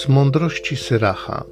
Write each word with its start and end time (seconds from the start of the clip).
Z 0.00 0.08
mądrości 0.08 0.76
Syracha. 0.76 1.44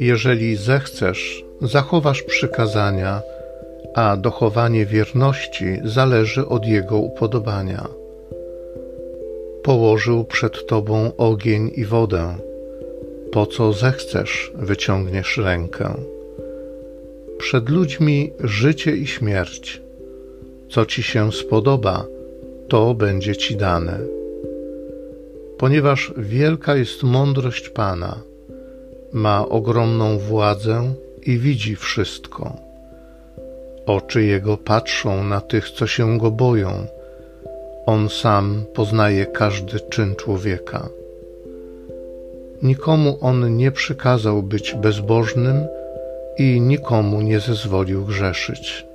Jeżeli 0.00 0.56
zechcesz, 0.56 1.44
zachowasz 1.60 2.22
przykazania, 2.22 3.22
a 3.94 4.16
dochowanie 4.16 4.86
wierności 4.86 5.78
zależy 5.84 6.46
od 6.46 6.66
jego 6.66 6.98
upodobania. 6.98 7.88
Położył 9.62 10.24
przed 10.24 10.66
tobą 10.66 11.16
ogień 11.16 11.70
i 11.74 11.84
wodę. 11.84 12.34
Po 13.32 13.46
co 13.46 13.72
zechcesz, 13.72 14.52
wyciągniesz 14.54 15.36
rękę. 15.36 15.94
Przed 17.38 17.68
ludźmi 17.68 18.32
życie 18.40 18.96
i 18.96 19.06
śmierć. 19.06 19.82
Co 20.70 20.86
ci 20.86 21.02
się 21.02 21.32
spodoba, 21.32 22.04
to 22.68 22.94
będzie 22.94 23.36
ci 23.36 23.56
dane. 23.56 24.15
Ponieważ 25.58 26.12
wielka 26.16 26.76
jest 26.76 27.02
mądrość 27.02 27.68
Pana, 27.68 28.20
ma 29.12 29.48
ogromną 29.48 30.18
władzę 30.18 30.94
i 31.22 31.38
widzi 31.38 31.76
wszystko. 31.76 32.56
Oczy 33.86 34.24
Jego 34.24 34.56
patrzą 34.56 35.24
na 35.24 35.40
tych, 35.40 35.70
co 35.70 35.86
się 35.86 36.18
Go 36.18 36.30
boją. 36.30 36.86
On 37.86 38.08
sam 38.08 38.64
poznaje 38.74 39.26
każdy 39.26 39.80
czyn 39.80 40.14
człowieka. 40.14 40.88
Nikomu 42.62 43.18
On 43.20 43.56
nie 43.56 43.72
przykazał 43.72 44.42
być 44.42 44.74
bezbożnym 44.74 45.66
i 46.38 46.60
nikomu 46.60 47.20
nie 47.20 47.40
zezwolił 47.40 48.04
grzeszyć. 48.04 48.85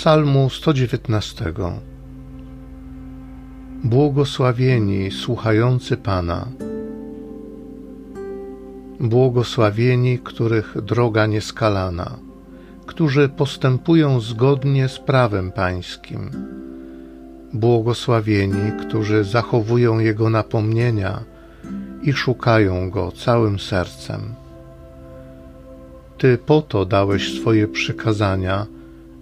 Psalmu 0.00 0.50
119 0.50 1.52
Błogosławieni 3.84 5.10
słuchający 5.10 5.96
Pana. 5.96 6.46
Błogosławieni, 9.00 10.18
których 10.18 10.76
droga 10.82 11.26
nieskalana, 11.26 12.16
którzy 12.86 13.28
postępują 13.28 14.20
zgodnie 14.20 14.88
z 14.88 14.98
prawem 14.98 15.52
Pańskim. 15.52 16.30
Błogosławieni, 17.52 18.72
którzy 18.80 19.24
zachowują 19.24 19.98
Jego 19.98 20.30
napomnienia 20.30 21.24
i 22.02 22.12
szukają 22.12 22.90
Go 22.90 23.12
całym 23.12 23.58
sercem. 23.58 24.34
Ty 26.18 26.38
po 26.38 26.62
to 26.62 26.84
dałeś 26.84 27.40
swoje 27.40 27.68
przykazania, 27.68 28.66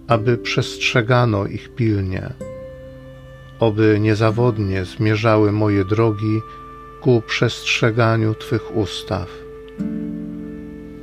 aby 0.09 0.37
przestrzegano 0.37 1.45
ich 1.45 1.75
pilnie 1.75 2.33
oby 3.59 3.97
niezawodnie 3.99 4.85
zmierzały 4.85 5.51
moje 5.51 5.85
drogi 5.85 6.41
ku 7.01 7.21
przestrzeganiu 7.27 8.33
Twych 8.33 8.77
ustaw. 8.77 9.27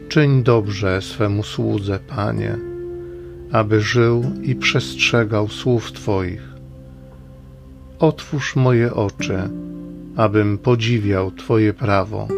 Czyń 0.09 0.43
dobrze 0.43 1.03
swemu 1.03 1.43
słudze, 1.43 1.99
Panie, 2.09 2.59
aby 3.53 3.81
żył 3.81 4.25
i 4.43 4.55
przestrzegał 4.55 5.49
słów 5.49 5.93
Twoich. 5.93 6.43
Otwórz 7.99 8.57
moje 8.57 8.95
oczy, 8.95 9.39
abym 10.17 10.59
podziwiał 10.59 11.31
Twoje 11.31 11.73
prawo. 11.73 12.29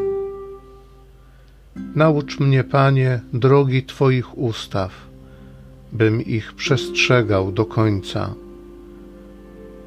Naucz 1.94 2.41
mnie, 2.41 2.64
Panie, 2.64 3.20
drogi 3.33 3.83
Twoich 3.83 4.39
ustaw, 4.39 5.08
bym 5.92 6.23
ich 6.23 6.52
przestrzegał 6.52 7.52
do 7.52 7.64
końca. 7.64 8.35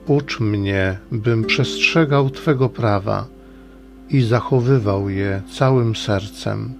Ucz 0.07 0.39
mnie, 0.39 0.97
bym 1.11 1.43
przestrzegał 1.43 2.29
Twego 2.29 2.69
prawa 2.69 3.27
i 4.09 4.21
zachowywał 4.21 5.09
je 5.09 5.41
całym 5.51 5.95
sercem. 5.95 6.73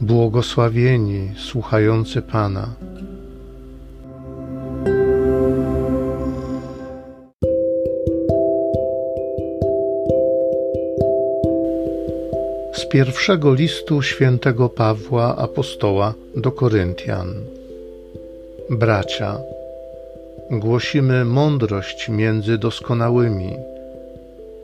Błogosławieni 0.00 1.30
słuchający 1.36 2.22
Pana. 2.22 2.74
Pierwszego 12.94 13.54
listu 13.54 14.02
świętego 14.02 14.68
Pawła 14.68 15.36
apostoła 15.36 16.14
do 16.36 16.52
Koryntian. 16.52 17.34
Bracia, 18.70 19.38
Głosimy 20.50 21.24
mądrość 21.24 22.08
między 22.08 22.58
doskonałymi, 22.58 23.56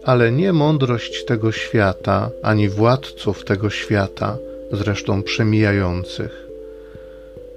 ale 0.05 0.33
nie 0.33 0.53
mądrość 0.53 1.25
tego 1.25 1.53
świata, 1.53 2.31
ani 2.43 2.69
władców 2.69 3.45
tego 3.45 3.71
świata, 3.71 4.37
zresztą 4.73 5.23
przemijających, 5.23 6.47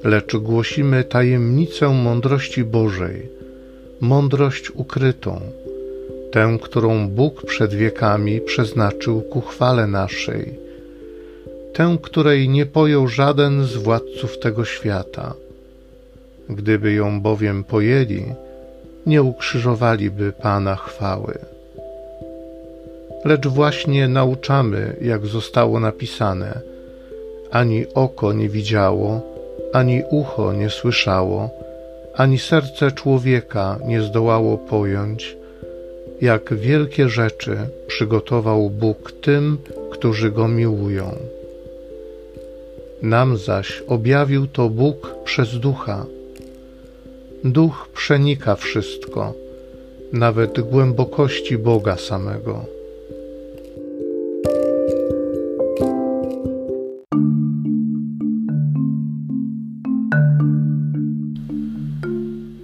lecz 0.03 0.35
głosimy 0.35 1.03
tajemnicę 1.03 1.90
mądrości 1.90 2.63
Bożej, 2.63 3.29
mądrość 4.01 4.72
ukrytą, 4.72 5.41
tę, 6.31 6.57
którą 6.61 7.07
Bóg 7.07 7.45
przed 7.45 7.73
wiekami 7.73 8.41
przeznaczył 8.41 9.22
ku 9.22 9.41
chwale 9.41 9.88
naszej, 9.88 10.62
tę, 11.73 11.97
której 12.01 12.50
nie 12.50 12.66
pojął 12.66 13.07
żaden 13.07 13.63
z 13.63 13.75
władców 13.75 14.39
tego 14.39 14.66
świata 14.66 15.34
Gdyby 16.50 16.94
ją 16.94 17.22
bowiem 17.22 17.63
pojęli, 17.63 18.25
nie 19.06 19.23
ukrzyżowaliby 19.23 20.31
Pana 20.31 20.75
chwały. 20.75 21.34
Lecz 23.25 23.47
właśnie 23.47 24.07
nauczamy, 24.07 24.95
jak 25.01 25.25
zostało 25.25 25.79
napisane: 25.79 26.61
ani 27.51 27.85
oko 27.94 28.34
nie 28.34 28.50
widziało, 28.50 29.22
ani 29.73 30.03
ucho 30.09 30.53
nie 30.53 30.69
słyszało, 30.69 31.50
ani 32.16 32.40
serce 32.40 32.91
człowieka 32.91 33.79
nie 33.85 34.01
zdołało 34.01 34.57
pojąć, 34.57 35.38
jak 36.22 36.53
wielkie 36.53 37.09
rzeczy 37.09 37.57
przygotował 37.88 38.69
Bóg 38.69 39.11
tym, 39.11 39.57
którzy 39.91 40.31
go 40.31 40.47
miłują. 40.47 41.16
Nam 43.03 43.38
zaś 43.38 43.84
objawił 43.88 44.47
to 44.47 44.69
Bóg 44.69 45.16
przez 45.25 45.59
ducha 45.59 46.06
Duch 47.44 47.90
przenika 47.96 48.56
wszystko, 48.56 49.34
nawet 50.14 50.62
głębokości 50.62 51.58
Boga 51.58 51.97
samego. 51.97 52.66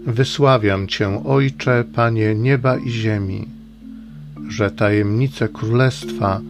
Wysławiam 0.06 0.88
Cię, 0.88 1.24
Ojcze, 1.26 1.84
Panie 1.96 2.36
nieba 2.36 2.78
i 2.78 2.90
ziemi, 2.90 3.48
że 4.50 4.72
tajemnice 4.72 5.48
Królestwa 5.48 6.42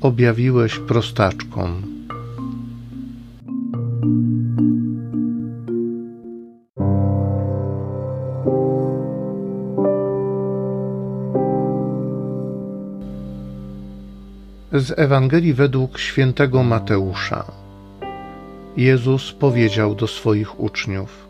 objawiłeś 0.00 0.78
prostaczkom 0.78 1.93
Z 14.74 14.98
Ewangelii 14.98 15.54
według 15.54 15.98
świętego 15.98 16.62
Mateusza. 16.62 17.44
Jezus 18.76 19.32
powiedział 19.32 19.94
do 19.94 20.06
swoich 20.06 20.60
uczniów: 20.60 21.28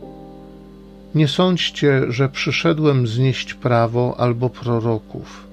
Nie 1.15 1.29
sądźcie, 1.29 2.03
że 2.09 2.29
przyszedłem 2.29 3.07
znieść 3.07 3.55
prawo 3.55 4.15
albo 4.19 4.51
proroków. 4.51 5.47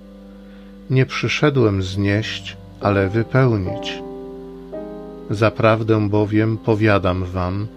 Nie 0.90 1.06
przyszedłem 1.06 1.84
znieść, 1.84 2.58
ale 2.82 3.10
wypełnić. 3.10 4.04
Zaprawdę 5.30 6.10
bowiem 6.10 6.58
powiadam 6.58 7.26
wam, 7.26 7.68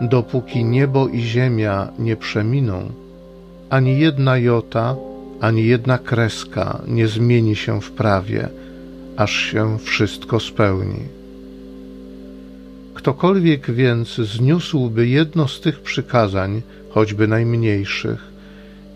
dopóki 0.00 0.64
niebo 0.64 1.08
i 1.08 1.20
ziemia 1.20 1.88
nie 1.98 2.16
przeminą, 2.16 2.90
ani 3.70 3.98
jedna 3.98 4.38
jota, 4.38 4.96
ani 5.40 5.66
jedna 5.66 5.98
kreska 5.98 6.80
nie 6.88 7.08
zmieni 7.08 7.56
się 7.56 7.80
w 7.80 7.90
prawie 7.90 8.48
aż 9.16 9.32
się 9.32 9.78
wszystko 9.78 10.40
spełni. 10.40 11.00
Ktokolwiek 12.94 13.70
więc 13.70 14.14
zniósłby 14.14 15.08
jedno 15.08 15.48
z 15.48 15.60
tych 15.60 15.80
przykazań, 15.80 16.62
choćby 16.90 17.28
najmniejszych, 17.28 18.32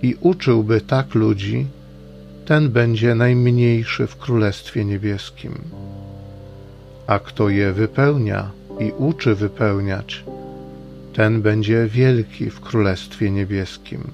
i 0.03 0.17
uczyłby 0.21 0.81
tak 0.81 1.15
ludzi, 1.15 1.67
ten 2.47 2.71
będzie 2.71 3.15
najmniejszy 3.15 4.07
w 4.07 4.17
Królestwie 4.17 4.85
Niebieskim. 4.85 5.55
A 7.07 7.19
kto 7.19 7.49
je 7.49 7.73
wypełnia, 7.73 8.51
i 8.81 8.93
uczy 8.99 9.35
wypełniać, 9.35 10.25
ten 11.13 11.43
będzie 11.43 11.87
wielki 11.87 12.51
w 12.51 12.61
Królestwie 12.61 13.31
Niebieskim. 13.31 14.11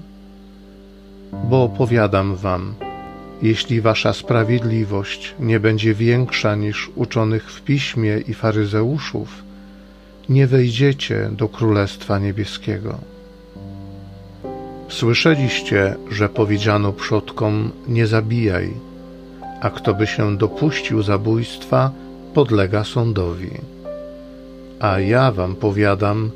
Bo 1.49 1.69
powiadam 1.69 2.35
wam, 2.35 2.75
jeśli 3.41 3.81
wasza 3.81 4.13
sprawiedliwość 4.13 5.35
nie 5.39 5.59
będzie 5.59 5.93
większa 5.93 6.55
niż 6.55 6.91
uczonych 6.95 7.51
w 7.51 7.61
piśmie 7.61 8.17
i 8.27 8.33
faryzeuszów, 8.33 9.43
nie 10.29 10.47
wejdziecie 10.47 11.29
do 11.31 11.49
Królestwa 11.49 12.19
Niebieskiego. 12.19 12.97
Słyszeliście, 14.89 15.95
że 16.11 16.29
powiedziano 16.29 16.93
przodkom: 16.93 17.71
Nie 17.87 18.07
zabijaj, 18.07 18.73
a 19.61 19.69
kto 19.69 19.93
by 19.93 20.07
się 20.07 20.37
dopuścił 20.37 21.03
zabójstwa, 21.03 21.91
podlega 22.33 22.83
sądowi. 22.83 23.51
A 24.79 24.99
ja 24.99 25.31
wam 25.31 25.55
powiadam, 25.55 26.31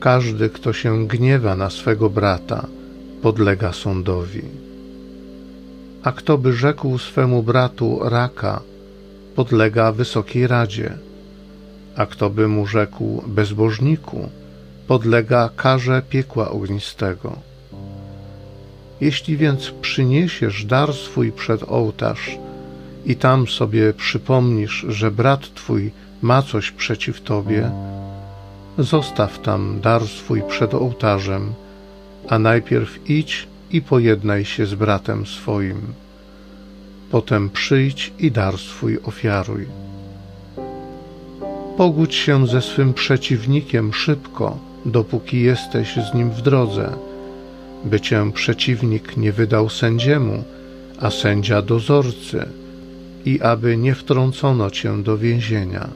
każdy, 0.00 0.50
kto 0.50 0.72
się 0.72 1.06
gniewa 1.06 1.56
na 1.56 1.70
swego 1.70 2.10
brata, 2.10 2.66
podlega 3.22 3.72
sądowi. 3.72 4.42
A 6.02 6.12
kto 6.12 6.38
by 6.38 6.52
rzekł 6.52 6.98
swemu 6.98 7.42
bratu 7.42 7.98
raka, 8.02 8.60
podlega 9.36 9.92
wysokiej 9.92 10.46
radzie. 10.46 10.98
A 11.96 12.06
kto 12.06 12.30
by 12.30 12.48
mu 12.48 12.66
rzekł 12.66 13.22
bezbożniku, 13.26 14.28
podlega 14.86 15.50
karze 15.56 16.02
piekła 16.02 16.50
ognistego. 16.50 17.36
Jeśli 19.00 19.36
więc 19.36 19.70
przyniesiesz 19.80 20.64
dar 20.64 20.92
swój 20.94 21.32
przed 21.32 21.62
ołtarz 21.62 22.38
i 23.06 23.16
tam 23.16 23.46
sobie 23.46 23.92
przypomnisz, 23.94 24.86
że 24.88 25.10
brat 25.10 25.54
twój 25.54 25.90
ma 26.22 26.42
coś 26.42 26.70
przeciw 26.70 27.20
tobie, 27.20 27.70
zostaw 28.78 29.38
tam 29.38 29.80
dar 29.80 30.06
swój 30.06 30.42
przed 30.42 30.74
ołtarzem, 30.74 31.54
a 32.28 32.38
najpierw 32.38 33.10
idź 33.10 33.49
i 33.72 33.82
pojednaj 33.82 34.44
się 34.44 34.66
z 34.66 34.74
bratem 34.74 35.26
swoim. 35.26 35.80
Potem 37.10 37.50
przyjdź 37.50 38.12
i 38.18 38.30
dar 38.30 38.58
swój 38.58 38.98
ofiaruj. 39.02 39.66
Pogódź 41.76 42.14
się 42.14 42.46
ze 42.46 42.62
swym 42.62 42.94
przeciwnikiem 42.94 43.92
szybko, 43.92 44.58
dopóki 44.86 45.40
jesteś 45.40 45.94
z 46.10 46.14
nim 46.14 46.30
w 46.30 46.42
drodze, 46.42 46.92
by 47.84 48.00
cię 48.00 48.32
przeciwnik 48.32 49.16
nie 49.16 49.32
wydał 49.32 49.68
sędziemu, 49.68 50.44
a 51.00 51.10
sędzia 51.10 51.62
dozorcy, 51.62 52.48
i 53.24 53.40
aby 53.40 53.76
nie 53.76 53.94
wtrącono 53.94 54.70
cię 54.70 55.02
do 55.02 55.18
więzienia. 55.18 55.88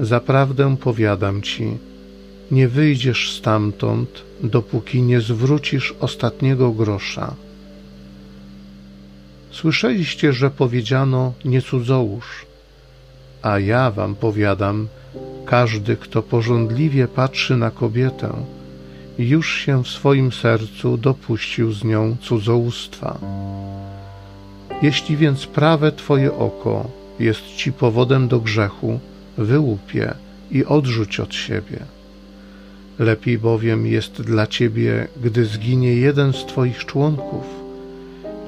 Zaprawdę 0.00 0.76
powiadam 0.76 1.42
ci, 1.42 1.78
nie 2.50 2.68
wyjdziesz 2.68 3.32
stamtąd, 3.32 4.22
dopóki 4.42 5.02
nie 5.02 5.20
zwrócisz 5.20 5.94
ostatniego 6.00 6.70
grosza. 6.70 7.34
Słyszeliście, 9.50 10.32
że 10.32 10.50
powiedziano 10.50 11.32
nie 11.44 11.62
cudzołóż, 11.62 12.46
a 13.42 13.58
ja 13.58 13.90
wam 13.90 14.14
powiadam, 14.14 14.88
każdy, 15.46 15.96
kto 15.96 16.22
porządliwie 16.22 17.08
patrzy 17.08 17.56
na 17.56 17.70
kobietę, 17.70 18.32
już 19.18 19.54
się 19.54 19.84
w 19.84 19.88
swoim 19.88 20.32
sercu 20.32 20.96
dopuścił 20.96 21.72
z 21.72 21.84
nią 21.84 22.16
cudzołóstwa. 22.20 23.18
Jeśli 24.82 25.16
więc 25.16 25.46
prawe 25.46 25.92
Twoje 25.92 26.34
oko 26.34 26.90
jest 27.20 27.46
Ci 27.56 27.72
powodem 27.72 28.28
do 28.28 28.40
grzechu, 28.40 29.00
wyłup 29.38 29.94
je 29.94 30.14
i 30.50 30.64
odrzuć 30.64 31.20
od 31.20 31.34
siebie. 31.34 31.97
Lepiej 32.98 33.38
bowiem 33.38 33.86
jest 33.86 34.22
dla 34.22 34.46
Ciebie, 34.46 35.08
gdy 35.22 35.44
zginie 35.44 35.94
jeden 35.94 36.32
z 36.32 36.44
Twoich 36.44 36.84
członków, 36.84 37.44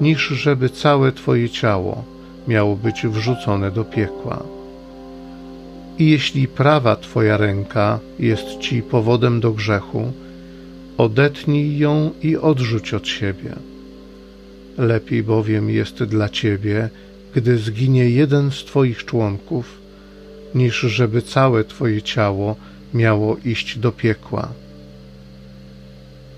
niż 0.01 0.27
żeby 0.27 0.69
całe 0.69 1.11
Twoje 1.11 1.49
ciało 1.49 2.03
miało 2.47 2.75
być 2.75 3.07
wrzucone 3.07 3.71
do 3.71 3.83
piekła. 3.83 4.43
I 5.99 6.11
jeśli 6.11 6.47
prawa 6.47 6.95
Twoja 6.95 7.37
ręka 7.37 7.99
jest 8.19 8.59
Ci 8.59 8.81
powodem 8.81 9.39
do 9.39 9.51
grzechu, 9.51 10.11
odetnij 10.97 11.77
ją 11.77 12.11
i 12.23 12.37
odrzuć 12.37 12.93
od 12.93 13.07
siebie. 13.07 13.55
Lepiej 14.77 15.23
bowiem 15.23 15.69
jest 15.69 16.03
dla 16.03 16.29
ciebie, 16.29 16.89
gdy 17.35 17.57
zginie 17.57 18.09
jeden 18.09 18.51
z 18.51 18.55
twoich 18.63 19.05
członków, 19.05 19.79
niż 20.55 20.79
żeby 20.79 21.21
całe 21.21 21.63
twoje 21.63 22.01
ciało 22.01 22.55
miało 22.93 23.37
iść 23.45 23.79
do 23.79 23.91
piekła. 23.91 24.47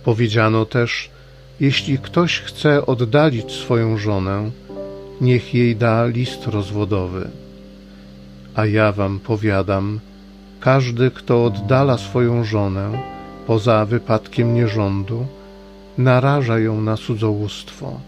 Powiedziano 0.04 0.66
też, 0.66 1.10
jeśli 1.60 1.98
ktoś 1.98 2.40
chce 2.40 2.86
oddalić 2.86 3.52
swoją 3.52 3.98
żonę, 3.98 4.52
niech 5.22 5.54
jej 5.54 5.76
da 5.76 6.06
list 6.06 6.48
rozwodowy. 6.48 7.30
A 8.56 8.66
ja 8.66 8.92
wam 8.92 9.20
powiadam, 9.20 10.00
każdy, 10.60 11.12
kto 11.12 11.46
oddala 11.46 11.98
swoją 11.98 12.44
żonę, 12.44 12.92
poza 13.48 13.86
wypadkiem 13.86 14.54
nierządu, 14.54 15.26
naraża 15.98 16.60
ją 16.60 16.82
na 16.82 16.98
cudzołóstwo 16.98 18.00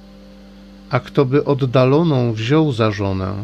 a 0.89 0.99
kto 0.99 1.25
by 1.25 1.45
oddaloną 1.45 2.33
wziął 2.33 2.71
za 2.71 2.91
żonę, 2.91 3.43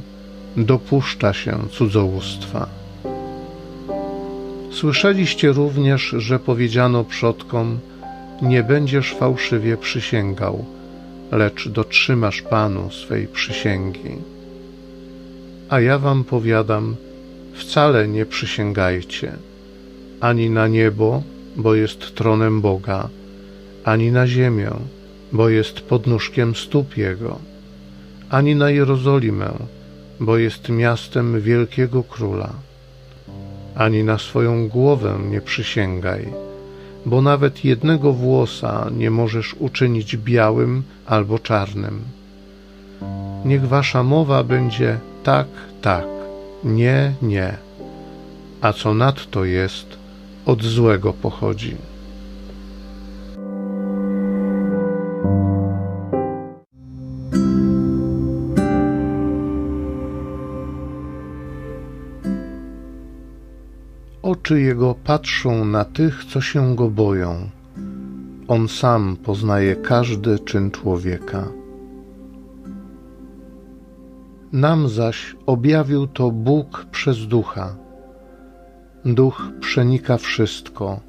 dopuszcza 0.57 1.33
się 1.33 1.59
cudzołóstwa. 1.71 2.80
Słyszeliście 4.71 5.51
również, 5.51 6.15
że 6.17 6.39
powiedziano 6.39 7.03
przodkom: 7.03 7.79
Nie 8.41 8.63
będziesz 8.63 9.13
fałszywie 9.13 9.77
przysięgał, 9.77 10.65
lecz 11.31 11.67
dotrzymasz 11.67 12.41
Panu 12.41 12.91
swej 12.91 13.27
przysięgi. 13.27 14.15
A 15.69 15.79
ja 15.79 15.99
wam 15.99 16.23
powiadam: 16.23 16.95
wcale 17.53 18.07
nie 18.07 18.25
przysięgajcie 18.25 19.31
ani 20.21 20.49
na 20.49 20.67
niebo, 20.67 21.23
bo 21.55 21.75
jest 21.75 22.15
tronem 22.15 22.61
Boga, 22.61 23.09
ani 23.83 24.11
na 24.11 24.27
ziemię, 24.27 24.71
bo 25.31 25.49
jest 25.49 25.81
podnóżkiem 25.81 26.55
stóp 26.55 26.97
Jego, 26.97 27.39
ani 28.29 28.55
na 28.55 28.69
Jerozolimę, 28.69 29.51
bo 30.19 30.37
jest 30.37 30.69
miastem 30.69 31.41
wielkiego 31.41 32.03
króla. 32.03 32.53
Ani 33.81 34.03
na 34.03 34.17
swoją 34.17 34.67
głowę 34.67 35.19
nie 35.31 35.41
przysięgaj, 35.41 36.27
bo 37.05 37.21
nawet 37.21 37.65
jednego 37.65 38.13
włosa 38.13 38.89
nie 38.97 39.11
możesz 39.11 39.53
uczynić 39.53 40.17
białym 40.17 40.83
albo 41.05 41.39
czarnym. 41.39 42.01
Niech 43.45 43.67
wasza 43.67 44.03
mowa 44.03 44.43
będzie 44.43 44.99
tak, 45.23 45.47
tak, 45.81 46.05
nie, 46.63 47.13
nie, 47.21 47.57
a 48.61 48.73
co 48.73 48.93
nadto 48.93 49.45
jest, 49.45 49.97
od 50.45 50.63
złego 50.63 51.13
pochodzi. 51.13 51.75
Oczy 64.51 64.61
Jego 64.61 64.95
patrzą 64.95 65.65
na 65.65 65.85
tych, 65.85 66.25
co 66.25 66.41
się 66.41 66.75
Go 66.75 66.89
boją. 66.89 67.49
On 68.47 68.67
sam 68.67 69.17
poznaje 69.23 69.75
każdy 69.75 70.39
czyn 70.39 70.71
człowieka. 70.71 71.47
Nam 74.51 74.89
zaś 74.89 75.35
objawił 75.45 76.07
to 76.07 76.31
Bóg 76.31 76.85
przez 76.91 77.27
Ducha. 77.27 77.75
Duch 79.05 79.41
przenika 79.59 80.17
wszystko, 80.17 80.99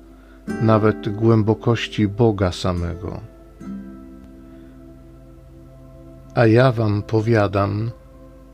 nawet 0.62 1.08
głębokości 1.08 2.08
Boga 2.08 2.52
samego. 2.52 3.20
A 6.34 6.46
ja 6.46 6.72
wam 6.72 7.02
powiadam, 7.02 7.90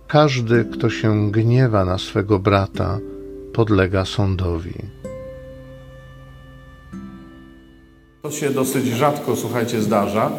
każdy, 0.06 0.64
kto 0.64 0.90
się 0.90 1.30
gniewa 1.30 1.84
na 1.84 1.98
swego 1.98 2.38
brata, 2.38 2.98
podlega 3.52 4.04
sądowi. 4.04 4.74
To 8.22 8.30
się 8.30 8.50
dosyć 8.50 8.86
rzadko, 8.86 9.36
słuchajcie, 9.36 9.82
zdarza, 9.82 10.30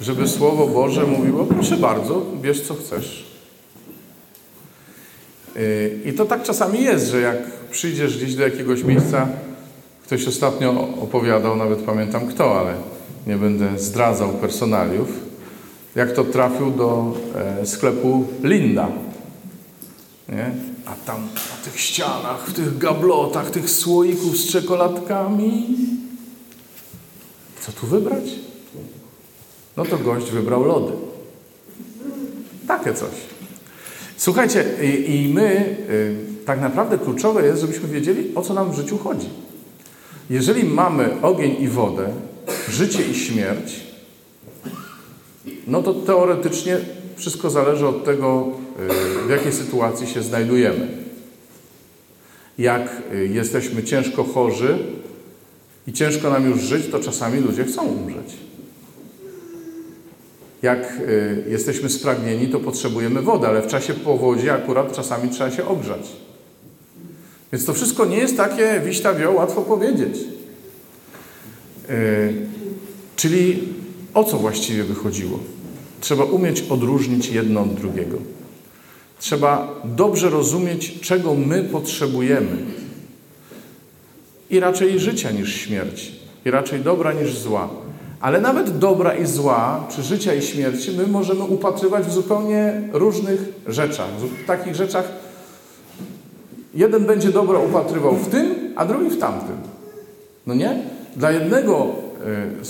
żeby 0.00 0.28
Słowo 0.28 0.66
Boże 0.66 1.06
mówiło, 1.06 1.44
proszę 1.44 1.76
bardzo, 1.76 2.26
bierz 2.42 2.60
co 2.60 2.74
chcesz. 2.74 3.26
Yy, 5.56 6.00
I 6.04 6.12
to 6.12 6.24
tak 6.24 6.42
czasami 6.42 6.82
jest, 6.82 7.10
że 7.10 7.20
jak 7.20 7.36
przyjdziesz 7.70 8.16
gdzieś 8.16 8.34
do 8.34 8.42
jakiegoś 8.42 8.84
miejsca, 8.84 9.28
ktoś 10.04 10.28
ostatnio 10.28 10.88
opowiadał, 11.02 11.56
nawet 11.56 11.78
pamiętam 11.78 12.26
kto, 12.26 12.60
ale 12.60 12.74
nie 13.26 13.36
będę 13.36 13.78
zdradzał 13.78 14.28
personaliów, 14.28 15.08
jak 15.96 16.12
to 16.12 16.24
trafił 16.24 16.70
do 16.70 17.14
e, 17.60 17.66
sklepu 17.66 18.24
Linda 18.42 18.88
Nie? 20.28 20.69
A 20.86 20.94
tam 21.06 21.20
na 21.22 21.64
tych 21.64 21.80
ścianach, 21.80 22.46
w 22.46 22.52
tych 22.52 22.78
gablotach, 22.78 23.50
tych 23.50 23.70
słoików 23.70 24.36
z 24.36 24.52
czekoladkami. 24.52 25.66
Co 27.60 27.72
tu 27.72 27.86
wybrać? 27.86 28.24
No 29.76 29.84
to 29.84 29.98
gość 29.98 30.30
wybrał 30.30 30.64
lody. 30.64 30.92
Takie 32.66 32.94
coś. 32.94 33.10
Słuchajcie, 34.16 34.64
i, 34.82 35.14
i 35.14 35.34
my, 35.34 35.76
y, 35.90 36.44
tak 36.46 36.60
naprawdę 36.60 36.98
kluczowe 36.98 37.46
jest, 37.46 37.60
żebyśmy 37.60 37.88
wiedzieli, 37.88 38.34
o 38.34 38.42
co 38.42 38.54
nam 38.54 38.72
w 38.72 38.76
życiu 38.76 38.98
chodzi. 38.98 39.28
Jeżeli 40.30 40.64
mamy 40.64 41.22
ogień 41.22 41.56
i 41.62 41.68
wodę, 41.68 42.12
życie 42.68 43.02
i 43.02 43.14
śmierć, 43.14 43.80
no 45.66 45.82
to 45.82 45.94
teoretycznie 45.94 46.80
wszystko 47.20 47.50
zależy 47.50 47.86
od 47.86 48.04
tego, 48.04 48.48
y, 49.24 49.26
w 49.26 49.30
jakiej 49.30 49.52
sytuacji 49.52 50.06
się 50.06 50.22
znajdujemy. 50.22 50.88
Jak 52.58 53.02
y, 53.14 53.26
jesteśmy 53.26 53.82
ciężko 53.82 54.24
chorzy 54.24 54.78
i 55.86 55.92
ciężko 55.92 56.30
nam 56.30 56.50
już 56.50 56.60
żyć, 56.60 56.86
to 56.90 57.00
czasami 57.00 57.40
ludzie 57.40 57.64
chcą 57.64 57.82
umrzeć. 57.82 58.36
Jak 60.62 61.00
y, 61.00 61.44
jesteśmy 61.48 61.90
spragnieni, 61.90 62.48
to 62.48 62.60
potrzebujemy 62.60 63.22
wody, 63.22 63.46
ale 63.46 63.62
w 63.62 63.66
czasie 63.66 63.94
powodzi 63.94 64.50
akurat 64.50 64.92
czasami 64.92 65.30
trzeba 65.30 65.50
się 65.50 65.68
ogrzać. 65.68 66.12
Więc 67.52 67.64
to 67.64 67.74
wszystko 67.74 68.04
nie 68.04 68.18
jest 68.18 68.36
takie 68.36 68.80
wiśta 68.84 69.14
wio, 69.14 69.32
łatwo 69.32 69.62
powiedzieć. 69.62 70.18
Czyli 73.16 73.62
o 74.14 74.24
co 74.24 74.38
właściwie 74.38 74.84
wychodziło? 74.84 75.38
Trzeba 76.00 76.24
umieć 76.24 76.64
odróżnić 76.70 77.28
jedno 77.28 77.60
od 77.60 77.74
drugiego. 77.74 78.18
Trzeba 79.18 79.80
dobrze 79.84 80.30
rozumieć, 80.30 81.00
czego 81.00 81.34
my 81.34 81.64
potrzebujemy. 81.64 82.56
I 84.50 84.60
raczej 84.60 84.98
życia 84.98 85.30
niż 85.30 85.54
śmierci. 85.54 86.12
I 86.44 86.50
raczej 86.50 86.80
dobra 86.80 87.12
niż 87.12 87.38
zła. 87.38 87.68
Ale 88.20 88.40
nawet 88.40 88.78
dobra 88.78 89.14
i 89.14 89.26
zła, 89.26 89.86
czy 89.90 90.02
życia 90.02 90.34
i 90.34 90.42
śmierci, 90.42 90.90
my 90.96 91.06
możemy 91.06 91.44
upatrywać 91.44 92.06
w 92.06 92.12
zupełnie 92.12 92.82
różnych 92.92 93.40
rzeczach. 93.66 94.08
W 94.10 94.46
takich 94.46 94.74
rzeczach 94.74 95.04
jeden 96.74 97.04
będzie 97.06 97.32
dobra 97.32 97.58
upatrywał 97.58 98.16
w 98.16 98.28
tym, 98.28 98.54
a 98.76 98.86
drugi 98.86 99.10
w 99.10 99.18
tamtym. 99.18 99.56
No 100.46 100.54
nie? 100.54 100.82
Dla 101.16 101.30
jednego 101.30 101.86
e, 102.26 102.64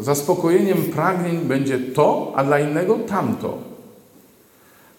zaspokojeniem 0.00 0.82
pragnień 0.82 1.38
będzie 1.38 1.78
to, 1.78 2.32
a 2.36 2.44
dla 2.44 2.58
innego 2.58 2.98
tamto. 2.98 3.58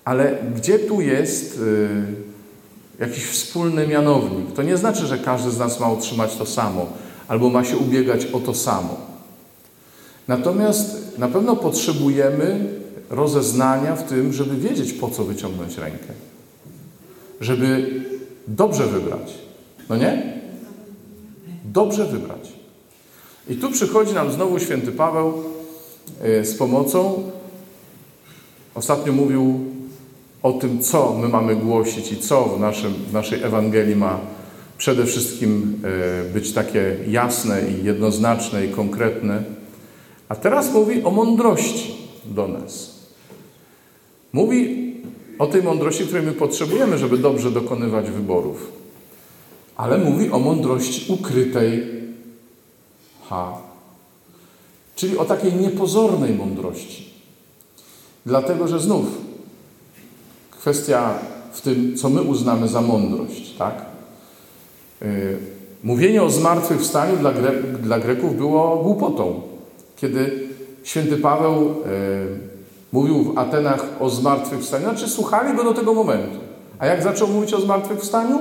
Ale 0.05 0.37
gdzie 0.55 0.79
tu 0.79 1.01
jest 1.01 1.59
y, 1.59 1.89
jakiś 2.99 3.25
wspólny 3.25 3.87
mianownik? 3.87 4.53
To 4.53 4.63
nie 4.63 4.77
znaczy, 4.77 5.07
że 5.07 5.17
każdy 5.17 5.51
z 5.51 5.59
nas 5.59 5.79
ma 5.79 5.91
otrzymać 5.91 6.35
to 6.35 6.45
samo 6.45 6.85
albo 7.27 7.49
ma 7.49 7.63
się 7.63 7.77
ubiegać 7.77 8.25
o 8.25 8.39
to 8.39 8.53
samo. 8.53 8.97
Natomiast 10.27 11.17
na 11.17 11.27
pewno 11.27 11.55
potrzebujemy 11.55 12.69
rozeznania 13.09 13.95
w 13.95 14.03
tym, 14.03 14.33
żeby 14.33 14.57
wiedzieć, 14.57 14.93
po 14.93 15.09
co 15.09 15.23
wyciągnąć 15.23 15.77
rękę. 15.77 16.13
Żeby 17.41 17.91
dobrze 18.47 18.87
wybrać. 18.87 19.33
No 19.89 19.97
nie? 19.97 20.39
Dobrze 21.65 22.05
wybrać. 22.05 22.52
I 23.49 23.55
tu 23.55 23.71
przychodzi 23.71 24.13
nam 24.13 24.31
znowu 24.31 24.59
święty 24.59 24.91
Paweł 24.91 25.33
e, 26.21 26.45
z 26.45 26.57
pomocą. 26.57 27.31
Ostatnio 28.75 29.13
mówił 29.13 29.59
o 30.43 30.51
tym, 30.51 30.81
co 30.81 31.17
my 31.21 31.27
mamy 31.27 31.55
głosić 31.55 32.11
i 32.11 32.17
co 32.17 32.43
w, 32.43 32.59
naszym, 32.59 32.93
w 32.93 33.13
naszej 33.13 33.43
Ewangelii 33.43 33.95
ma 33.95 34.19
przede 34.77 35.05
wszystkim 35.05 35.81
e, 35.83 36.33
być 36.33 36.53
takie 36.53 36.97
jasne 37.07 37.61
i 37.61 37.85
jednoznaczne 37.85 38.65
i 38.65 38.69
konkretne. 38.69 39.43
A 40.29 40.35
teraz 40.35 40.73
mówi 40.73 41.03
o 41.03 41.11
mądrości 41.11 41.95
do 42.25 42.47
nas. 42.47 42.93
Mówi 44.33 44.93
o 45.39 45.47
tej 45.47 45.63
mądrości, 45.63 46.03
której 46.03 46.25
my 46.25 46.31
potrzebujemy, 46.31 46.97
żeby 46.97 47.17
dobrze 47.17 47.51
dokonywać 47.51 48.11
wyborów. 48.11 48.71
Ale 49.75 49.97
mówi 49.97 50.31
o 50.31 50.39
mądrości 50.39 51.13
ukrytej 51.13 52.02
H. 53.29 53.57
Czyli 54.95 55.17
o 55.17 55.25
takiej 55.25 55.53
niepozornej 55.53 56.33
mądrości. 56.33 57.13
Dlatego, 58.25 58.67
że 58.67 58.79
znów 58.79 59.05
kwestia 60.51 61.13
w 61.53 61.61
tym, 61.61 61.97
co 61.97 62.09
my 62.09 62.21
uznamy 62.21 62.67
za 62.67 62.81
mądrość, 62.81 63.55
tak? 63.57 63.85
Yy, 65.01 65.37
mówienie 65.83 66.23
o 66.23 66.29
zmartwychwstaniu 66.29 67.17
dla, 67.17 67.31
Gre 67.31 67.63
dla 67.63 67.99
Greków 67.99 68.37
było 68.37 68.77
głupotą. 68.77 69.41
Kiedy 69.95 70.49
święty 70.83 71.17
Paweł 71.17 71.61
yy, 71.61 71.73
mówił 72.91 73.23
w 73.23 73.37
Atenach 73.37 73.85
o 73.99 74.09
zmartwychwstaniu, 74.09 74.83
znaczy 74.83 75.09
słuchali 75.09 75.57
go 75.57 75.63
do 75.63 75.73
tego 75.73 75.93
momentu. 75.93 76.39
A 76.79 76.85
jak 76.85 77.03
zaczął 77.03 77.27
mówić 77.27 77.53
o 77.53 77.61
zmartwychwstaniu? 77.61 78.39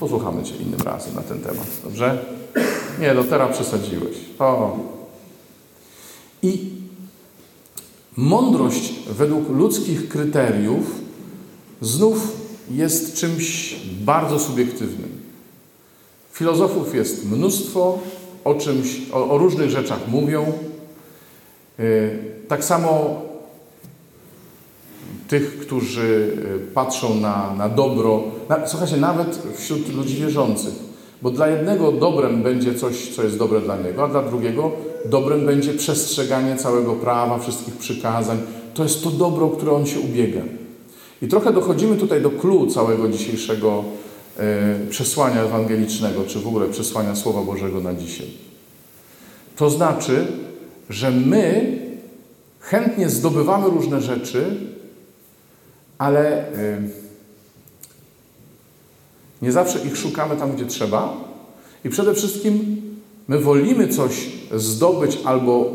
Posłuchamy 0.00 0.42
Cię 0.42 0.56
innym 0.56 0.80
razem 0.80 1.14
na 1.14 1.22
ten 1.22 1.40
temat, 1.40 1.66
dobrze? 1.84 2.39
Nie, 3.00 3.14
no 3.14 3.24
teraz 3.24 3.56
przesadziłeś. 3.56 4.16
O. 4.38 4.78
I 6.42 6.70
mądrość 8.16 8.92
według 9.08 9.48
ludzkich 9.48 10.08
kryteriów 10.08 10.94
znów 11.80 12.36
jest 12.70 13.14
czymś 13.14 13.76
bardzo 14.00 14.38
subiektywnym. 14.38 15.20
Filozofów 16.32 16.94
jest 16.94 17.30
mnóstwo, 17.30 17.98
o 18.44 18.54
czymś, 18.54 19.00
o, 19.12 19.30
o 19.30 19.38
różnych 19.38 19.70
rzeczach 19.70 20.08
mówią. 20.08 20.52
Yy, 21.78 22.18
tak 22.48 22.64
samo 22.64 23.22
tych, 25.28 25.58
którzy 25.58 26.36
y, 26.70 26.74
patrzą 26.74 27.14
na, 27.14 27.54
na 27.54 27.68
dobro. 27.68 28.22
Na, 28.48 28.66
słuchajcie, 28.66 28.96
nawet 28.96 29.42
wśród 29.56 29.94
ludzi 29.94 30.16
wierzących 30.16 30.89
bo 31.22 31.30
dla 31.30 31.48
jednego 31.48 31.92
dobrem 31.92 32.42
będzie 32.42 32.74
coś, 32.74 33.08
co 33.08 33.22
jest 33.22 33.38
dobre 33.38 33.60
dla 33.60 33.76
niego, 33.76 34.04
a 34.04 34.08
dla 34.08 34.22
drugiego 34.22 34.72
dobrem 35.04 35.46
będzie 35.46 35.74
przestrzeganie 35.74 36.56
całego 36.56 36.92
prawa, 36.92 37.38
wszystkich 37.38 37.76
przykazań. 37.76 38.38
To 38.74 38.82
jest 38.82 39.04
to 39.04 39.10
dobro, 39.10 39.46
o 39.46 39.50
które 39.50 39.72
on 39.72 39.86
się 39.86 40.00
ubiega. 40.00 40.40
I 41.22 41.28
trochę 41.28 41.52
dochodzimy 41.52 41.96
tutaj 41.96 42.22
do 42.22 42.30
clue 42.30 42.66
całego 42.66 43.08
dzisiejszego 43.08 43.84
e, 44.38 44.86
przesłania 44.90 45.42
ewangelicznego, 45.42 46.24
czy 46.24 46.38
w 46.38 46.46
ogóle 46.46 46.68
przesłania 46.68 47.14
Słowa 47.14 47.42
Bożego 47.42 47.80
na 47.80 47.94
dzisiaj. 47.94 48.26
To 49.56 49.70
znaczy, 49.70 50.26
że 50.90 51.10
my 51.10 51.78
chętnie 52.60 53.08
zdobywamy 53.08 53.70
różne 53.70 54.00
rzeczy, 54.00 54.56
ale. 55.98 56.52
E, 56.52 56.99
nie 59.42 59.52
zawsze 59.52 59.78
ich 59.86 59.96
szukamy 59.96 60.36
tam, 60.36 60.52
gdzie 60.52 60.66
trzeba. 60.66 61.16
I 61.84 61.88
przede 61.88 62.14
wszystkim 62.14 62.82
my 63.28 63.38
wolimy 63.38 63.88
coś 63.88 64.26
zdobyć 64.54 65.18
albo 65.24 65.72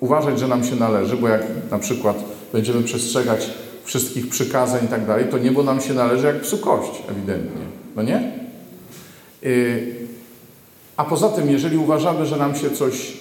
uważać, 0.00 0.38
że 0.38 0.48
nam 0.48 0.64
się 0.64 0.76
należy, 0.76 1.16
bo 1.16 1.28
jak 1.28 1.42
na 1.70 1.78
przykład 1.78 2.24
będziemy 2.52 2.82
przestrzegać 2.82 3.50
wszystkich 3.84 4.28
przykazań 4.28 4.84
i 4.84 4.88
tak 4.88 5.06
dalej, 5.06 5.24
to 5.30 5.38
niebo 5.38 5.62
nam 5.62 5.80
się 5.80 5.94
należy 5.94 6.26
jak 6.26 6.40
psu 6.40 6.58
kość, 6.58 6.90
ewidentnie. 7.10 7.62
No 7.96 8.02
nie? 8.02 8.32
Y, 9.44 9.94
a 10.96 11.04
poza 11.04 11.28
tym, 11.28 11.50
jeżeli 11.50 11.76
uważamy, 11.76 12.26
że 12.26 12.36
nam 12.36 12.54
się 12.54 12.70
coś 12.70 13.10
y, 13.10 13.14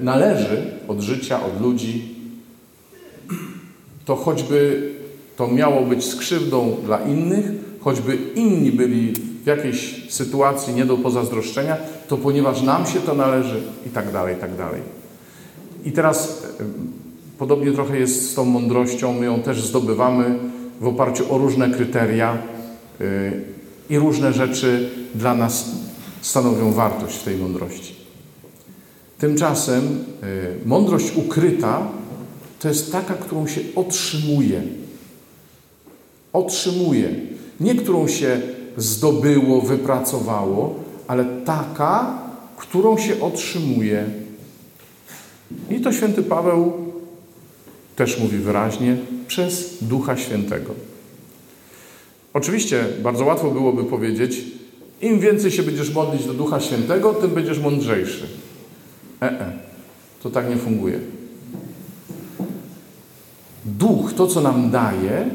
należy 0.00 0.62
od 0.88 1.00
życia, 1.00 1.40
od 1.46 1.60
ludzi, 1.60 2.14
to 4.04 4.16
choćby 4.16 4.90
to 5.36 5.48
miało 5.48 5.82
być 5.82 6.04
skrzywdą 6.04 6.76
dla 6.84 7.00
innych, 7.00 7.65
choćby 7.86 8.18
inni 8.34 8.72
byli 8.72 9.12
w 9.42 9.46
jakiejś 9.46 10.12
sytuacji 10.12 10.74
nie 10.74 10.84
do 10.84 10.96
pozazdroszczenia, 10.96 11.76
to 12.08 12.16
ponieważ 12.16 12.62
nam 12.62 12.86
się 12.86 13.00
to 13.00 13.14
należy 13.14 13.62
i 13.86 13.90
tak 13.90 14.12
dalej, 14.12 14.36
i 14.36 14.38
tak 14.38 14.56
dalej. 14.56 14.80
I 15.84 15.92
teraz 15.92 16.46
podobnie 17.38 17.72
trochę 17.72 17.98
jest 17.98 18.30
z 18.30 18.34
tą 18.34 18.44
mądrością, 18.44 19.12
my 19.12 19.26
ją 19.26 19.42
też 19.42 19.66
zdobywamy 19.66 20.38
w 20.80 20.86
oparciu 20.86 21.34
o 21.34 21.38
różne 21.38 21.70
kryteria 21.70 22.38
yy, 23.00 23.06
i 23.90 23.98
różne 23.98 24.32
rzeczy 24.32 24.90
dla 25.14 25.34
nas 25.34 25.70
stanowią 26.20 26.72
wartość 26.72 27.16
w 27.16 27.24
tej 27.24 27.36
mądrości. 27.36 27.94
Tymczasem 29.18 29.84
yy, 29.84 30.28
mądrość 30.64 31.16
ukryta 31.16 31.88
to 32.60 32.68
jest 32.68 32.92
taka, 32.92 33.14
którą 33.14 33.46
się 33.46 33.60
otrzymuje. 33.76 34.62
Otrzymuje 36.32 37.35
nie 37.60 37.74
którą 37.74 38.08
się 38.08 38.40
zdobyło, 38.76 39.60
wypracowało, 39.60 40.74
ale 41.06 41.24
taka, 41.44 42.18
którą 42.56 42.98
się 42.98 43.20
otrzymuje. 43.20 44.04
I 45.70 45.80
to 45.80 45.92
święty 45.92 46.22
Paweł 46.22 46.72
też 47.96 48.20
mówi 48.20 48.38
wyraźnie, 48.38 48.96
przez 49.26 49.78
Ducha 49.80 50.16
Świętego. 50.16 50.74
Oczywiście 52.34 52.84
bardzo 53.02 53.24
łatwo 53.24 53.50
byłoby 53.50 53.84
powiedzieć, 53.84 54.44
im 55.00 55.20
więcej 55.20 55.50
się 55.50 55.62
będziesz 55.62 55.94
modlić 55.94 56.26
do 56.26 56.34
Ducha 56.34 56.60
Świętego, 56.60 57.14
tym 57.14 57.30
będziesz 57.30 57.58
mądrzejszy. 57.58 58.26
E, 59.22 59.40
e. 59.40 59.52
To 60.22 60.30
tak 60.30 60.50
nie 60.50 60.56
funguje. 60.56 61.00
Duch, 63.64 64.12
to 64.12 64.26
co 64.26 64.40
nam 64.40 64.70
daje, 64.70 65.30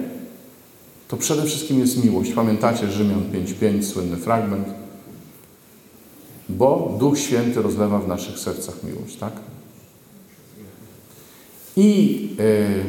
to 1.11 1.17
przede 1.17 1.43
wszystkim 1.43 1.79
jest 1.79 2.03
miłość. 2.03 2.31
Pamiętacie 2.31 2.91
Rzymian 2.91 3.23
5.5, 3.31 3.83
słynny 3.83 4.17
fragment. 4.17 4.67
Bo 6.49 6.97
Duch 6.99 7.19
Święty 7.19 7.61
rozlewa 7.61 7.99
w 7.99 8.07
naszych 8.07 8.39
sercach 8.39 8.83
miłość, 8.83 9.15
tak? 9.15 9.33
I 11.77 12.29
y, 12.39 12.83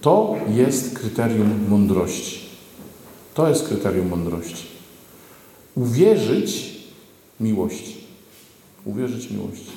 to 0.00 0.36
jest 0.48 0.98
kryterium 0.98 1.68
mądrości. 1.68 2.40
To 3.34 3.48
jest 3.48 3.68
kryterium 3.68 4.08
mądrości. 4.08 4.66
Uwierzyć 5.74 6.80
miłości. 7.40 7.96
Uwierzyć 8.84 9.30
miłości. 9.30 9.70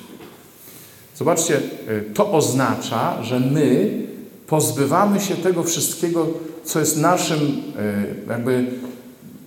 Zobaczcie, 1.16 1.58
y, 1.88 2.14
to 2.14 2.32
oznacza, 2.32 3.22
że 3.22 3.40
my 3.40 4.02
pozbywamy 4.46 5.20
się 5.20 5.34
tego 5.36 5.62
wszystkiego, 5.62 6.26
co 6.64 6.80
jest 6.80 6.96
naszym, 6.96 7.40
y, 7.40 8.28
jakby 8.28 8.66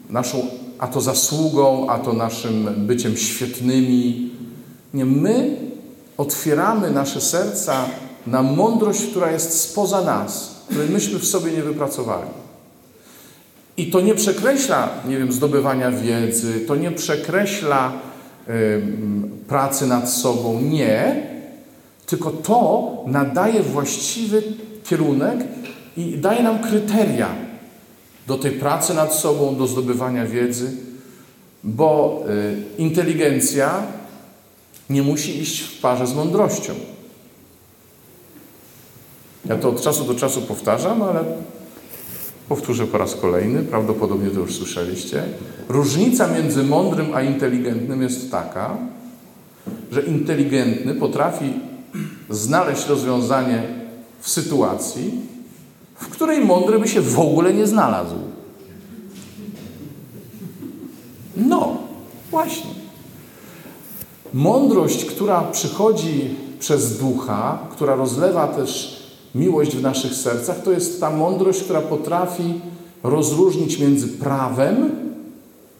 naszą, 0.09 0.47
a 0.79 0.87
to 0.87 1.01
zasługą, 1.01 1.89
a 1.89 1.99
to 1.99 2.13
naszym 2.13 2.69
byciem 2.87 3.17
świetnymi. 3.17 4.31
Nie, 4.93 5.05
my 5.05 5.57
otwieramy 6.17 6.91
nasze 6.91 7.21
serca 7.21 7.85
na 8.27 8.43
mądrość, 8.43 9.05
która 9.05 9.31
jest 9.31 9.59
spoza 9.59 10.01
nas, 10.01 10.55
której 10.69 10.89
myśmy 10.89 11.19
w 11.19 11.25
sobie 11.25 11.51
nie 11.51 11.63
wypracowali. 11.63 12.29
I 13.77 13.91
to 13.91 14.01
nie 14.01 14.15
przekreśla, 14.15 14.89
nie 15.07 15.17
wiem, 15.17 15.31
zdobywania 15.31 15.91
wiedzy, 15.91 16.59
to 16.67 16.75
nie 16.75 16.91
przekreśla 16.91 17.91
y, 18.49 18.81
pracy 19.47 19.87
nad 19.87 20.09
sobą, 20.09 20.61
nie, 20.61 21.27
tylko 22.05 22.31
to 22.31 22.91
nadaje 23.07 23.63
właściwy 23.63 24.43
kierunek 24.83 25.37
i 25.97 26.17
daje 26.17 26.43
nam 26.43 26.59
kryteria 26.59 27.29
do 28.27 28.37
tej 28.37 28.51
pracy 28.51 28.93
nad 28.93 29.13
sobą, 29.13 29.55
do 29.55 29.67
zdobywania 29.67 30.25
wiedzy, 30.25 30.71
bo 31.63 32.23
y, 32.29 32.81
inteligencja 32.81 33.83
nie 34.89 35.01
musi 35.01 35.39
iść 35.39 35.61
w 35.61 35.81
parze 35.81 36.07
z 36.07 36.13
mądrością. 36.13 36.73
Ja 39.45 39.57
to 39.57 39.69
od 39.69 39.81
czasu 39.81 40.03
do 40.03 40.15
czasu 40.15 40.41
powtarzam, 40.41 41.01
ale 41.01 41.23
powtórzę 42.49 42.87
po 42.87 42.97
raz 42.97 43.15
kolejny, 43.15 43.63
prawdopodobnie 43.63 44.29
to 44.29 44.39
już 44.39 44.55
słyszeliście. 44.55 45.23
Różnica 45.69 46.27
między 46.27 46.63
mądrym 46.63 47.15
a 47.15 47.21
inteligentnym 47.21 48.01
jest 48.01 48.31
taka, 48.31 48.77
że 49.91 50.01
inteligentny 50.01 50.95
potrafi 50.95 51.53
znaleźć 52.29 52.87
rozwiązanie 52.87 53.63
w 54.19 54.29
sytuacji, 54.29 55.26
której 56.17 56.45
mądry 56.45 56.79
by 56.79 56.87
się 56.87 57.01
w 57.01 57.19
ogóle 57.19 57.53
nie 57.53 57.67
znalazł. 57.67 58.15
No, 61.35 61.77
właśnie. 62.31 62.69
Mądrość, 64.33 65.05
która 65.05 65.41
przychodzi 65.41 66.35
przez 66.59 66.99
ducha, 66.99 67.59
która 67.71 67.95
rozlewa 67.95 68.47
też 68.47 68.97
miłość 69.35 69.75
w 69.75 69.81
naszych 69.81 70.13
sercach, 70.13 70.63
to 70.63 70.71
jest 70.71 70.99
ta 70.99 71.11
mądrość, 71.11 71.63
która 71.63 71.81
potrafi 71.81 72.61
rozróżnić 73.03 73.79
między 73.79 74.07
prawem 74.07 74.91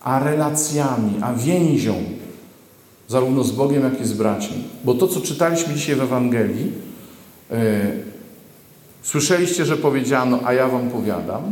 a 0.01 0.19
relacjami, 0.19 1.13
a 1.21 1.33
więzią, 1.33 1.93
zarówno 3.07 3.43
z 3.43 3.51
Bogiem, 3.51 3.83
jak 3.83 4.01
i 4.01 4.05
z 4.05 4.13
braćmi. 4.13 4.63
Bo 4.83 4.93
to, 4.93 5.07
co 5.07 5.21
czytaliśmy 5.21 5.73
dzisiaj 5.73 5.95
w 5.95 6.01
Ewangelii, 6.01 6.71
yy, 7.49 7.57
słyszeliście, 9.07 9.65
że 9.65 9.77
powiedziano, 9.77 10.39
a 10.45 10.53
ja 10.53 10.67
wam 10.67 10.89
powiadam, 10.89 11.43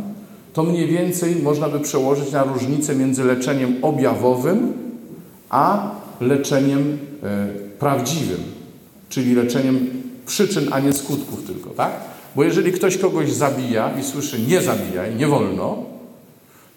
to 0.54 0.64
mniej 0.64 0.88
więcej 0.88 1.36
można 1.36 1.70
by 1.70 1.80
przełożyć 1.80 2.32
na 2.32 2.44
różnicę 2.44 2.96
między 2.96 3.24
leczeniem 3.24 3.76
objawowym, 3.82 4.74
a 5.50 5.92
leczeniem 6.22 6.80
yy, 6.90 7.30
prawdziwym, 7.80 8.44
czyli 9.10 9.36
leczeniem 9.36 9.88
przyczyn, 10.26 10.68
a 10.72 10.80
nie 10.80 10.94
skutków 10.94 11.44
tylko, 11.44 11.70
tak? 11.70 11.92
Bo 12.36 12.44
jeżeli 12.44 12.72
ktoś 12.72 12.98
kogoś 12.98 13.32
zabija 13.32 13.92
i 14.00 14.04
słyszy 14.04 14.40
nie 14.40 14.62
zabijaj, 14.62 15.16
nie 15.16 15.28
wolno, 15.28 15.78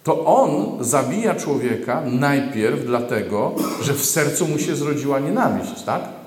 to 0.05 0.25
on 0.25 0.85
zabija 0.85 1.35
człowieka 1.35 2.03
najpierw 2.07 2.87
dlatego, 2.87 3.55
że 3.83 3.95
w 3.95 4.05
sercu 4.05 4.49
mu 4.49 4.59
się 4.59 4.77
zrodziła 4.77 5.19
nienawiść, 5.21 5.83
tak? 5.83 6.18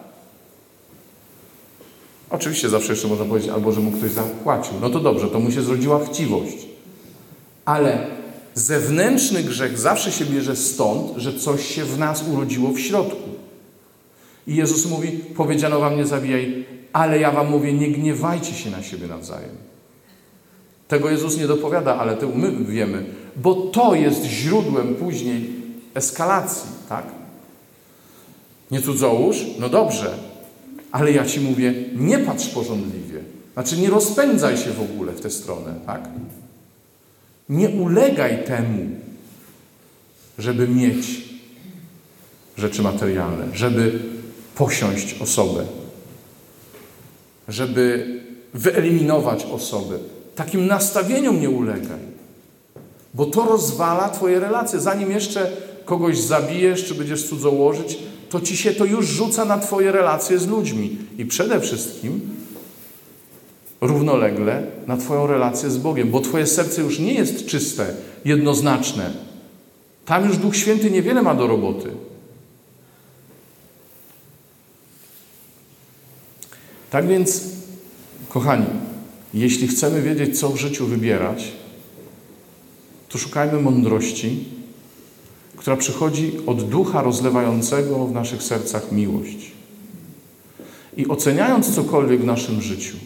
Oczywiście 2.32 2.70
zawsze 2.70 2.94
jeszcze 2.94 3.08
można 3.08 3.26
powiedzieć, 3.26 3.50
albo 3.50 3.72
że 3.72 3.82
mu 3.82 3.92
ktoś 3.92 4.12
zapłacił. 4.12 4.74
No 4.82 4.90
to 4.90 5.00
dobrze, 5.00 5.28
to 5.28 5.40
mu 5.40 5.52
się 5.52 5.62
zrodziła 5.62 6.06
chciwość. 6.06 6.58
Ale 7.66 8.08
zewnętrzny 8.54 9.44
grzech 9.44 9.80
zawsze 9.80 10.12
się 10.12 10.26
bierze 10.26 10.56
stąd, 10.56 11.18
że 11.18 11.40
coś 11.40 11.66
się 11.66 11.86
w 11.86 12.00
nas 12.00 12.24
urodziło 12.28 12.72
w 12.72 12.80
środku. 12.80 13.30
I 14.48 14.56
Jezus 14.56 14.86
mówi, 14.86 15.12
powiedziano 15.12 15.80
wam 15.80 15.98
nie 15.98 16.06
zabijaj, 16.06 16.66
ale 16.94 17.20
ja 17.20 17.32
wam 17.32 17.50
mówię, 17.50 17.74
nie 17.74 17.88
gniewajcie 17.88 18.54
się 18.54 18.70
na 18.70 18.84
siebie 18.84 19.08
nawzajem. 19.08 19.56
Tego 20.88 21.10
Jezus 21.10 21.38
nie 21.38 21.48
dopowiada, 21.48 21.98
ale 21.98 22.18
to 22.18 22.28
my 22.28 22.52
wiemy, 22.66 23.06
bo 23.36 23.56
to 23.56 23.96
jest 23.96 24.24
źródłem 24.24 24.96
później 24.96 25.50
eskalacji, 25.94 26.70
tak? 26.90 27.06
Nie 28.72 28.82
cudzołóż? 28.82 29.46
No 29.60 29.70
dobrze, 29.70 30.18
ale 30.92 31.12
ja 31.12 31.26
ci 31.26 31.40
mówię, 31.40 31.74
nie 31.96 32.20
patrz 32.20 32.48
porządliwie. 32.48 33.20
Znaczy 33.54 33.78
nie 33.78 33.90
rozpędzaj 33.90 34.58
się 34.58 34.72
w 34.72 34.82
ogóle 34.82 35.12
w 35.12 35.22
tę 35.22 35.30
stronę, 35.30 35.76
tak? 35.86 36.10
Nie 37.50 37.70
ulegaj 37.70 38.44
temu, 38.44 38.90
żeby 40.38 40.68
mieć 40.68 41.32
rzeczy 42.58 42.82
materialne, 42.82 43.46
żeby 43.54 44.00
posiąść 44.56 45.22
osobę, 45.22 45.66
żeby 47.48 48.20
wyeliminować 48.54 49.46
osobę. 49.46 49.98
Takim 50.36 50.68
nastawieniom 50.68 51.42
nie 51.42 51.50
ulegaj, 51.50 52.00
bo 53.14 53.26
to 53.26 53.46
rozwala 53.46 54.10
Twoje 54.10 54.40
relacje. 54.40 54.80
Zanim 54.80 55.12
jeszcze 55.12 55.52
kogoś 55.86 56.20
zabijesz, 56.20 56.86
czy 56.86 56.96
będziesz 56.96 57.30
cudzołożyć, 57.30 57.98
to 58.32 58.42
ci 58.42 58.58
się 58.58 58.74
to 58.74 58.86
już 58.86 59.08
rzuca 59.08 59.46
na 59.46 59.58
Twoje 59.58 59.92
relacje 59.92 60.40
z 60.40 60.48
ludźmi. 60.48 60.98
I 61.18 61.26
przede 61.26 61.60
wszystkim 61.60 62.22
równolegle 63.82 64.64
na 64.88 64.98
Twoją 64.98 65.28
relację 65.28 65.70
z 65.70 65.78
Bogiem, 65.78 66.12
bo 66.12 66.20
Twoje 66.20 66.48
serce 66.48 66.82
już 66.82 67.00
nie 67.00 67.14
jest 67.14 67.46
czyste, 67.46 67.94
jednoznaczne. 68.26 69.12
Tam 70.06 70.28
już 70.28 70.38
Duch 70.38 70.56
Święty 70.56 70.92
niewiele 70.92 71.22
ma 71.22 71.36
do 71.36 71.48
roboty. 71.48 71.92
Tak 76.90 77.08
więc, 77.08 77.44
kochani, 78.30 78.66
jeśli 79.34 79.68
chcemy 79.68 80.02
wiedzieć, 80.02 80.40
co 80.40 80.50
w 80.50 80.58
życiu 80.58 80.88
wybierać, 80.88 81.52
to 83.10 83.18
szukajmy 83.18 83.62
mądrości, 83.62 84.46
która 85.62 85.78
przychodzi 85.78 86.32
od 86.46 86.70
ducha 86.70 87.02
rozlewającego 87.02 88.06
w 88.06 88.12
naszych 88.12 88.44
sercach 88.44 88.92
miłość. 88.92 89.52
I 90.98 91.08
oceniając 91.08 91.76
cokolwiek 91.76 92.22
w 92.22 92.26
naszym 92.26 92.62
życiu, 92.62 92.98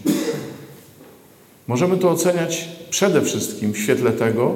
możemy 1.68 1.98
to 1.98 2.12
oceniać 2.12 2.70
przede 2.90 3.22
wszystkim 3.22 3.74
w 3.74 3.78
świetle 3.78 4.12
tego, 4.12 4.56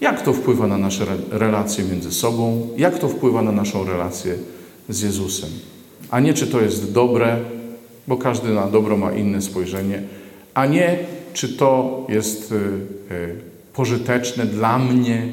jak 0.00 0.22
to 0.22 0.32
wpływa 0.32 0.66
na 0.66 0.78
nasze 0.78 1.06
relacje 1.30 1.84
między 1.84 2.12
sobą, 2.12 2.68
jak 2.76 2.98
to 2.98 3.08
wpływa 3.08 3.42
na 3.42 3.52
naszą 3.52 3.84
relację 3.84 4.34
z 4.88 5.02
Jezusem. 5.02 5.50
A 6.10 6.20
nie 6.20 6.34
czy 6.34 6.46
to 6.46 6.60
jest 6.60 6.92
dobre, 6.92 7.38
bo 8.08 8.16
każdy 8.16 8.50
na 8.54 8.66
dobro 8.66 8.96
ma 8.96 9.12
inne 9.12 9.42
spojrzenie, 9.42 10.02
a 10.54 10.66
nie 10.66 10.98
czy 11.32 11.48
to 11.48 12.06
jest 12.08 12.52
y, 12.52 12.54
y, 13.14 13.36
pożyteczne 13.72 14.46
dla 14.46 14.78
mnie, 14.78 15.28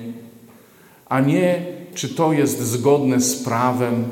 a 1.09 1.19
nie 1.19 1.78
czy 1.93 2.09
to 2.09 2.33
jest 2.33 2.61
zgodne 2.61 3.21
z 3.21 3.35
prawem, 3.35 4.03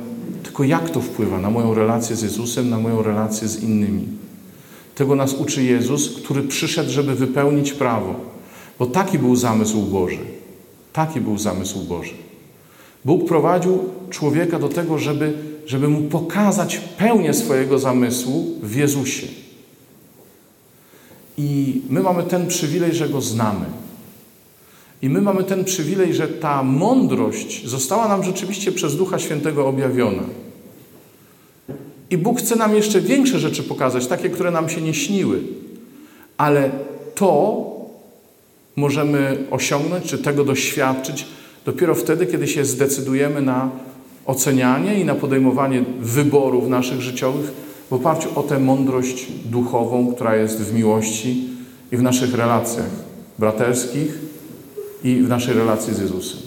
tylko 0.44 0.64
jak 0.64 0.90
to 0.90 1.02
wpływa 1.02 1.40
na 1.40 1.50
moją 1.50 1.74
relację 1.74 2.16
z 2.16 2.22
Jezusem, 2.22 2.70
na 2.70 2.80
moją 2.80 3.02
relację 3.02 3.48
z 3.48 3.64
innymi. 3.64 4.08
Tego 4.96 5.16
nas 5.16 5.34
uczy 5.34 5.64
Jezus, 5.64 6.10
który 6.10 6.44
przyszedł, 6.44 6.92
żeby 6.92 7.16
wypełnić 7.16 7.74
prawo, 7.74 8.16
bo 8.80 8.86
taki 8.86 9.20
był 9.20 9.36
zamysł 9.36 9.82
Boży. 9.82 10.20
Taki 10.94 11.22
był 11.22 11.38
zamysł 11.38 11.84
Boży. 11.84 12.14
Bóg 13.06 13.28
prowadził 13.28 13.80
człowieka 14.10 14.60
do 14.60 14.70
tego, 14.70 14.98
żeby 14.98 15.34
żeby 15.68 15.88
mu 15.88 16.02
pokazać 16.02 16.78
pełnię 16.98 17.34
swojego 17.34 17.80
zamysłu 17.80 18.46
w 18.64 18.76
Jezusie. 18.76 19.28
I 21.38 21.82
my 21.90 22.02
mamy 22.02 22.24
ten 22.24 22.48
przywilej, 22.48 22.94
że 22.94 23.10
go 23.10 23.22
znamy. 23.22 23.66
I 25.02 25.10
my 25.10 25.22
mamy 25.22 25.44
ten 25.44 25.64
przywilej, 25.64 26.14
że 26.14 26.28
ta 26.28 26.64
mądrość 26.64 27.68
została 27.68 28.08
nam 28.08 28.24
rzeczywiście 28.24 28.72
przez 28.72 28.96
Ducha 28.96 29.20
Świętego 29.20 29.68
objawiona. 29.68 30.24
I 32.10 32.18
Bóg 32.18 32.40
chce 32.40 32.56
nam 32.56 32.76
jeszcze 32.76 33.02
większe 33.02 33.40
rzeczy 33.40 33.64
pokazać, 33.64 34.08
takie, 34.08 34.30
które 34.30 34.52
nam 34.52 34.70
się 34.70 34.82
nie 34.82 34.94
śniły. 34.94 35.40
Ale 36.38 36.70
to 37.16 37.66
możemy 38.76 39.38
osiągnąć, 39.52 40.06
czy 40.06 40.18
tego 40.18 40.44
doświadczyć 40.44 41.26
dopiero 41.66 41.96
wtedy, 41.96 42.26
kiedy 42.26 42.48
się 42.48 42.66
zdecydujemy 42.66 43.42
na 43.42 43.70
ocenianie 44.26 45.00
i 45.00 45.06
na 45.06 45.16
podejmowanie 45.16 45.84
wyborów 46.00 46.68
naszych 46.68 47.02
życiowych 47.02 47.52
w 47.90 47.94
oparciu 47.94 48.30
o 48.36 48.44
tę 48.44 48.60
mądrość 48.60 49.28
duchową, 49.46 50.14
która 50.14 50.36
jest 50.36 50.62
w 50.62 50.74
miłości 50.74 51.50
i 51.92 51.98
w 51.98 52.02
naszych 52.02 52.36
relacjach 52.36 52.90
braterskich 53.40 54.27
i 55.08 55.24
w 55.24 55.30
naszej 55.30 55.54
relacji 55.54 55.94
z 55.94 56.00
Jezusem. 56.00 56.40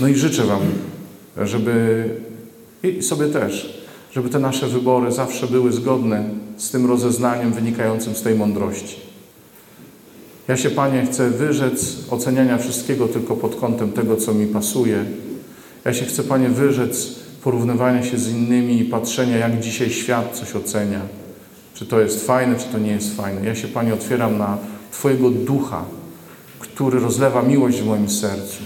No 0.00 0.08
i 0.08 0.14
życzę 0.14 0.44
Wam, 0.44 0.60
żeby 1.42 2.04
i 2.82 3.02
sobie 3.02 3.26
też, 3.26 3.82
żeby 4.12 4.28
te 4.28 4.38
nasze 4.38 4.66
wybory 4.66 5.12
zawsze 5.12 5.46
były 5.46 5.72
zgodne 5.72 6.24
z 6.56 6.70
tym 6.70 6.86
rozeznaniem 6.86 7.52
wynikającym 7.52 8.14
z 8.14 8.22
tej 8.22 8.34
mądrości. 8.34 8.96
Ja 10.48 10.56
się, 10.56 10.70
Panie, 10.70 11.06
chcę 11.06 11.30
wyrzec 11.30 11.96
oceniania 12.10 12.58
wszystkiego 12.58 13.08
tylko 13.08 13.36
pod 13.36 13.56
kątem 13.56 13.92
tego, 13.92 14.16
co 14.16 14.34
mi 14.34 14.46
pasuje. 14.46 15.04
Ja 15.84 15.94
się 15.94 16.04
chcę, 16.04 16.22
Panie, 16.22 16.48
wyrzec 16.48 17.14
porównywania 17.44 18.04
się 18.04 18.18
z 18.18 18.28
innymi 18.28 18.80
i 18.80 18.84
patrzenia, 18.84 19.36
jak 19.36 19.60
dzisiaj 19.60 19.90
świat 19.90 20.36
coś 20.36 20.56
ocenia. 20.56 21.00
Czy 21.74 21.86
to 21.86 22.00
jest 22.00 22.26
fajne, 22.26 22.56
czy 22.56 22.64
to 22.72 22.78
nie 22.78 22.92
jest 22.92 23.16
fajne. 23.16 23.44
Ja 23.44 23.54
się, 23.54 23.68
Panie, 23.68 23.94
otwieram 23.94 24.38
na 24.38 24.58
Twojego 24.92 25.30
ducha, 25.30 25.84
który 26.74 27.00
rozlewa 27.00 27.42
miłość 27.42 27.80
w 27.80 27.86
moim 27.86 28.08
sercu. 28.08 28.62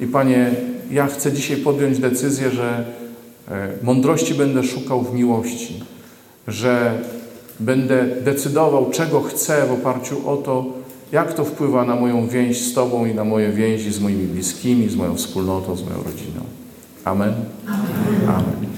I 0.00 0.06
Panie, 0.06 0.50
ja 0.90 1.06
chcę 1.06 1.32
dzisiaj 1.32 1.56
podjąć 1.56 1.98
decyzję, 1.98 2.50
że 2.50 2.84
e, 3.48 3.68
mądrości 3.82 4.34
będę 4.34 4.64
szukał 4.64 5.02
w 5.02 5.14
miłości, 5.14 5.84
że 6.48 6.98
będę 7.60 8.06
decydował, 8.24 8.90
czego 8.90 9.20
chcę 9.20 9.66
w 9.66 9.72
oparciu 9.72 10.30
o 10.30 10.36
to, 10.36 10.66
jak 11.12 11.34
to 11.34 11.44
wpływa 11.44 11.84
na 11.84 11.96
moją 11.96 12.28
więź 12.28 12.60
z 12.60 12.74
Tobą 12.74 13.06
i 13.06 13.14
na 13.14 13.24
moje 13.24 13.52
więzi 13.52 13.92
z 13.92 14.00
moimi 14.00 14.26
bliskimi, 14.26 14.88
z 14.88 14.96
moją 14.96 15.14
wspólnotą, 15.16 15.76
z 15.76 15.82
moją 15.82 15.96
rodziną. 15.96 16.40
Amen. 17.04 17.34
Amen. 17.66 18.28
Amen. 18.28 18.69